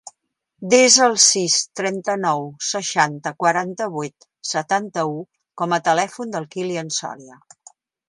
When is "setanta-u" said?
4.55-5.17